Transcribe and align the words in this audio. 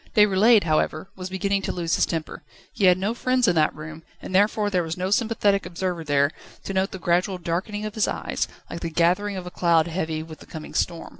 Déroulède, 0.15 0.63
however, 0.63 1.09
was 1.15 1.29
beginning 1.29 1.61
to 1.61 1.71
lose 1.71 1.93
his 1.93 2.07
temper. 2.07 2.41
He 2.73 2.85
had 2.85 2.97
no 2.97 3.13
friends 3.13 3.47
in 3.47 3.53
that 3.57 3.75
room, 3.75 4.01
and 4.19 4.33
therefore 4.33 4.71
there 4.71 4.81
was 4.81 4.97
no 4.97 5.11
sympathetic 5.11 5.63
observer 5.63 6.03
there, 6.03 6.31
to 6.63 6.73
note 6.73 6.89
the 6.89 6.97
gradual 6.97 7.37
darkening 7.37 7.85
of 7.85 7.93
his 7.93 8.07
eyes, 8.07 8.47
like 8.67 8.79
the 8.79 8.89
gathering 8.89 9.35
of 9.37 9.45
a 9.45 9.51
cloud 9.51 9.85
heavy 9.85 10.23
with 10.23 10.39
the 10.39 10.47
coming 10.47 10.73
storm. 10.73 11.09